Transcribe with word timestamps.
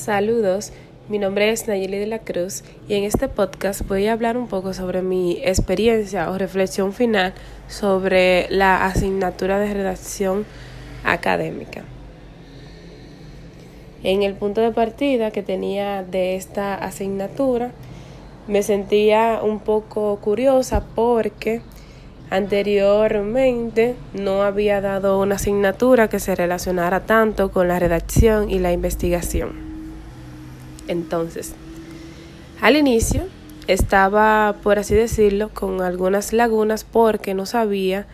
Saludos, 0.00 0.72
mi 1.10 1.18
nombre 1.18 1.50
es 1.50 1.68
Nayeli 1.68 1.98
de 1.98 2.06
la 2.06 2.20
Cruz 2.20 2.64
y 2.88 2.94
en 2.94 3.04
este 3.04 3.28
podcast 3.28 3.86
voy 3.86 4.06
a 4.06 4.14
hablar 4.14 4.38
un 4.38 4.48
poco 4.48 4.72
sobre 4.72 5.02
mi 5.02 5.36
experiencia 5.44 6.30
o 6.30 6.38
reflexión 6.38 6.94
final 6.94 7.34
sobre 7.68 8.46
la 8.48 8.86
asignatura 8.86 9.58
de 9.58 9.74
redacción 9.74 10.46
académica. 11.04 11.84
En 14.02 14.22
el 14.22 14.32
punto 14.36 14.62
de 14.62 14.70
partida 14.70 15.32
que 15.32 15.42
tenía 15.42 16.02
de 16.02 16.34
esta 16.34 16.76
asignatura, 16.76 17.70
me 18.48 18.62
sentía 18.62 19.40
un 19.42 19.60
poco 19.60 20.16
curiosa 20.16 20.82
porque 20.94 21.60
Anteriormente 22.30 23.96
no 24.14 24.44
había 24.44 24.80
dado 24.80 25.18
una 25.18 25.34
asignatura 25.34 26.06
que 26.06 26.20
se 26.20 26.36
relacionara 26.36 27.00
tanto 27.00 27.50
con 27.50 27.66
la 27.66 27.80
redacción 27.80 28.50
y 28.50 28.60
la 28.60 28.70
investigación. 28.70 29.69
Entonces, 30.90 31.54
al 32.60 32.76
inicio 32.76 33.22
estaba, 33.68 34.56
por 34.60 34.80
así 34.80 34.96
decirlo, 34.96 35.48
con 35.54 35.82
algunas 35.82 36.32
lagunas 36.32 36.82
porque 36.82 37.32
no 37.32 37.46
sabía 37.46 38.08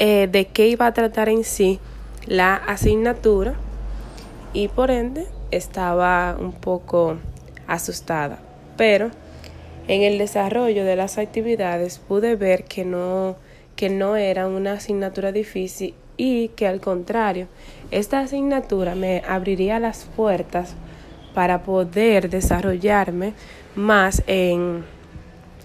eh, 0.00 0.28
de 0.30 0.46
qué 0.46 0.66
iba 0.66 0.86
a 0.86 0.94
tratar 0.94 1.28
en 1.28 1.44
sí 1.44 1.78
la 2.26 2.56
asignatura 2.56 3.54
y 4.52 4.66
por 4.66 4.90
ende 4.90 5.28
estaba 5.52 6.36
un 6.36 6.52
poco 6.52 7.18
asustada. 7.68 8.40
Pero 8.76 9.12
en 9.86 10.02
el 10.02 10.18
desarrollo 10.18 10.84
de 10.84 10.96
las 10.96 11.18
actividades 11.18 12.00
pude 12.00 12.34
ver 12.34 12.64
que 12.64 12.84
no, 12.84 13.36
que 13.76 13.90
no 13.90 14.16
era 14.16 14.48
una 14.48 14.72
asignatura 14.72 15.30
difícil 15.30 15.94
y 16.16 16.48
que 16.48 16.66
al 16.66 16.80
contrario, 16.80 17.46
esta 17.92 18.18
asignatura 18.18 18.96
me 18.96 19.22
abriría 19.28 19.78
las 19.78 20.08
puertas 20.16 20.74
para 21.34 21.62
poder 21.62 22.30
desarrollarme 22.30 23.34
más 23.74 24.22
en, 24.26 24.84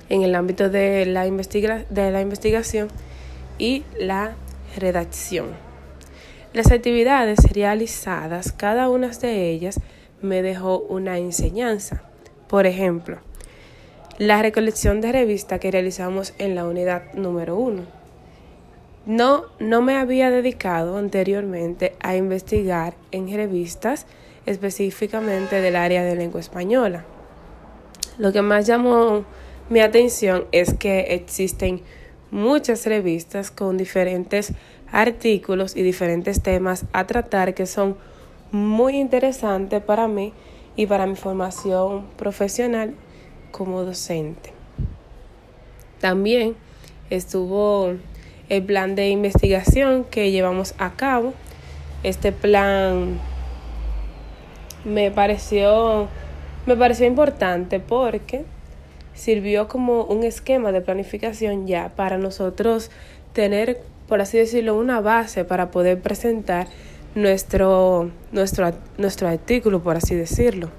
en 0.09 0.21
el 0.21 0.35
ámbito 0.35 0.69
de 0.69 1.05
la, 1.05 1.23
de 1.25 2.11
la 2.11 2.21
investigación 2.21 2.87
y 3.57 3.83
la 3.99 4.35
redacción. 4.77 5.47
Las 6.53 6.71
actividades 6.71 7.39
realizadas, 7.53 8.51
cada 8.51 8.89
una 8.89 9.09
de 9.09 9.49
ellas 9.49 9.79
me 10.21 10.41
dejó 10.41 10.79
una 10.79 11.17
enseñanza. 11.17 12.01
Por 12.47 12.65
ejemplo, 12.65 13.19
la 14.17 14.41
recolección 14.41 15.01
de 15.01 15.11
revistas 15.11 15.59
que 15.59 15.69
realizamos 15.69 16.33
en 16.39 16.55
la 16.55 16.65
unidad 16.65 17.13
número 17.13 17.55
uno. 17.57 17.83
No, 19.05 19.45
no 19.59 19.81
me 19.81 19.95
había 19.95 20.31
dedicado 20.31 20.97
anteriormente 20.97 21.95
a 21.99 22.15
investigar 22.15 22.95
en 23.11 23.31
revistas 23.31 24.05
específicamente 24.47 25.61
del 25.61 25.75
área 25.75 26.03
de 26.03 26.15
lengua 26.15 26.39
española. 26.39 27.05
Lo 28.17 28.31
que 28.31 28.41
más 28.41 28.65
llamó 28.65 29.25
mi 29.69 29.81
atención 29.81 30.45
es 30.51 30.73
que 30.73 31.01
existen 31.13 31.81
muchas 32.31 32.85
revistas 32.85 33.51
con 33.51 33.77
diferentes 33.77 34.53
artículos 34.91 35.75
y 35.75 35.83
diferentes 35.83 36.41
temas 36.41 36.85
a 36.93 37.05
tratar 37.05 37.53
que 37.53 37.67
son 37.67 37.97
muy 38.51 38.95
interesantes 38.95 39.83
para 39.83 40.07
mí 40.07 40.33
y 40.75 40.87
para 40.87 41.05
mi 41.05 41.15
formación 41.15 42.05
profesional 42.17 42.95
como 43.51 43.83
docente. 43.83 44.53
También 45.99 46.55
estuvo 47.09 47.93
el 48.49 48.63
plan 48.63 48.95
de 48.95 49.09
investigación 49.09 50.05
que 50.05 50.31
llevamos 50.31 50.73
a 50.77 50.93
cabo. 50.93 51.33
Este 52.03 52.31
plan 52.31 53.19
me 54.87 55.11
pareció, 55.11 56.07
me 56.65 56.75
pareció 56.75 57.05
importante 57.05 57.79
porque 57.79 58.45
sirvió 59.13 59.67
como 59.67 60.03
un 60.03 60.23
esquema 60.23 60.71
de 60.71 60.81
planificación 60.81 61.67
ya 61.67 61.89
para 61.95 62.17
nosotros 62.17 62.89
tener, 63.33 63.81
por 64.07 64.21
así 64.21 64.37
decirlo, 64.37 64.77
una 64.77 65.01
base 65.01 65.43
para 65.43 65.71
poder 65.71 65.99
presentar 65.99 66.67
nuestro, 67.15 68.11
nuestro, 68.31 68.71
nuestro 68.97 69.27
artículo, 69.27 69.83
por 69.83 69.97
así 69.97 70.15
decirlo. 70.15 70.69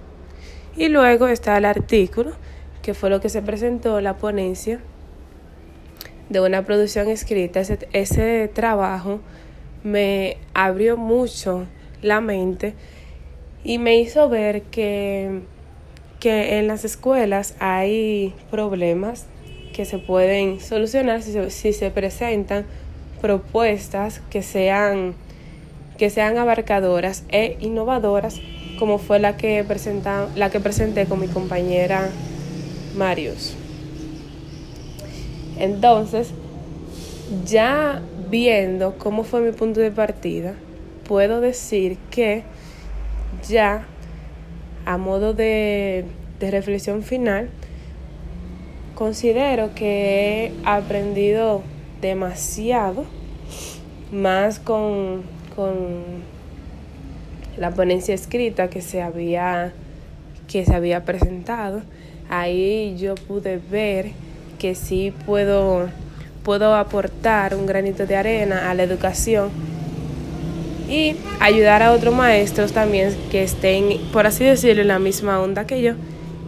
Y 0.76 0.88
luego 0.88 1.28
está 1.28 1.56
el 1.58 1.64
artículo 1.64 2.32
que 2.82 2.94
fue 2.94 3.10
lo 3.10 3.20
que 3.20 3.28
se 3.28 3.42
presentó 3.42 4.00
la 4.00 4.16
ponencia 4.16 4.80
de 6.30 6.40
una 6.40 6.64
producción 6.64 7.08
escrita. 7.08 7.60
Ese, 7.60 8.48
trabajo 8.54 9.20
me 9.82 10.38
abrió 10.54 10.96
mucho 10.96 11.66
la 12.00 12.20
mente 12.20 12.74
y 13.64 13.78
me 13.78 13.98
hizo 13.98 14.28
ver 14.28 14.62
que, 14.62 15.40
que 16.20 16.58
en 16.58 16.68
las 16.68 16.84
escuelas 16.84 17.54
hay 17.60 18.34
problemas 18.50 19.26
que 19.72 19.84
se 19.84 19.98
pueden 19.98 20.60
solucionar 20.60 21.22
si 21.22 21.32
se, 21.32 21.50
si 21.50 21.72
se 21.72 21.90
presentan 21.90 22.66
propuestas 23.20 24.20
que 24.30 24.42
sean, 24.42 25.14
que 25.98 26.10
sean 26.10 26.38
abarcadoras 26.38 27.24
e 27.28 27.56
innovadoras 27.60 28.40
como 28.78 28.98
fue 28.98 29.18
la 29.18 29.36
que, 29.36 29.64
la 30.36 30.50
que 30.50 30.60
presenté 30.60 31.06
con 31.06 31.20
mi 31.20 31.26
compañera 31.26 32.08
Marius. 32.96 33.54
Entonces, 35.58 36.30
ya 37.44 38.00
viendo 38.30 38.96
cómo 38.98 39.24
fue 39.24 39.40
mi 39.40 39.52
punto 39.52 39.80
de 39.80 39.90
partida, 39.90 40.54
puedo 41.06 41.40
decir 41.40 41.98
que 42.10 42.44
ya 43.48 43.86
a 44.84 44.96
modo 44.96 45.34
de, 45.34 46.04
de 46.40 46.50
reflexión 46.50 47.02
final, 47.02 47.50
considero 48.94 49.74
que 49.74 50.46
he 50.46 50.52
aprendido 50.64 51.62
demasiado 52.00 53.04
más 54.12 54.58
con, 54.58 55.22
con 55.54 56.22
la 57.58 57.70
ponencia 57.70 58.14
escrita 58.14 58.68
que 58.70 58.80
se 58.80 59.02
había 59.02 59.72
que 60.48 60.64
se 60.64 60.74
había 60.74 61.04
presentado. 61.04 61.82
Ahí 62.30 62.96
yo 62.98 63.14
pude 63.14 63.58
ver 63.58 64.12
que 64.58 64.74
sí 64.74 65.12
puedo, 65.26 65.88
puedo 66.42 66.74
aportar 66.74 67.54
un 67.54 67.66
granito 67.66 68.06
de 68.06 68.16
arena 68.16 68.70
a 68.70 68.74
la 68.74 68.82
educación 68.82 69.50
y 70.88 71.16
ayudar 71.40 71.82
a 71.82 71.92
otros 71.92 72.14
maestros 72.14 72.72
también 72.72 73.14
que 73.30 73.42
estén, 73.42 73.98
por 74.12 74.26
así 74.26 74.44
decirlo, 74.44 74.82
en 74.82 74.88
la 74.88 74.98
misma 74.98 75.40
onda 75.40 75.66
que 75.66 75.82
yo 75.82 75.92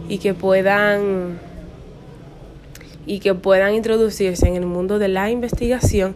y 0.09 0.17
que 0.17 0.33
puedan 0.33 1.39
y 3.05 3.19
que 3.19 3.33
puedan 3.33 3.73
introducirse 3.73 4.47
en 4.47 4.55
el 4.55 4.65
mundo 4.65 4.99
de 4.99 5.07
la 5.07 5.29
investigación 5.29 6.15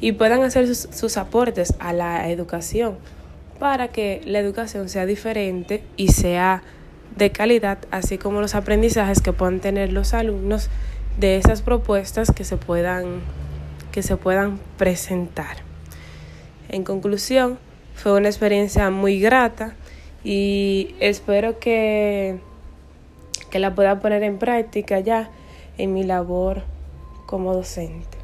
y 0.00 0.12
puedan 0.12 0.42
hacer 0.42 0.66
sus, 0.66 0.88
sus 0.94 1.16
aportes 1.16 1.74
a 1.78 1.92
la 1.92 2.30
educación 2.30 2.96
para 3.58 3.88
que 3.88 4.20
la 4.24 4.38
educación 4.38 4.88
sea 4.88 5.06
diferente 5.06 5.82
y 5.96 6.08
sea 6.08 6.62
de 7.16 7.30
calidad, 7.32 7.78
así 7.90 8.18
como 8.18 8.40
los 8.40 8.54
aprendizajes 8.54 9.20
que 9.20 9.32
puedan 9.32 9.60
tener 9.60 9.92
los 9.92 10.14
alumnos 10.14 10.68
de 11.18 11.36
esas 11.36 11.62
propuestas 11.62 12.30
que 12.30 12.44
se 12.44 12.56
puedan, 12.56 13.20
que 13.90 14.02
se 14.02 14.16
puedan 14.16 14.60
presentar. 14.76 15.67
En 16.68 16.84
conclusión, 16.84 17.58
fue 17.94 18.12
una 18.12 18.28
experiencia 18.28 18.90
muy 18.90 19.20
grata 19.20 19.74
y 20.22 20.94
espero 21.00 21.58
que, 21.58 22.38
que 23.50 23.58
la 23.58 23.74
pueda 23.74 24.00
poner 24.00 24.22
en 24.22 24.38
práctica 24.38 25.00
ya 25.00 25.30
en 25.78 25.94
mi 25.94 26.04
labor 26.04 26.62
como 27.26 27.54
docente. 27.54 28.17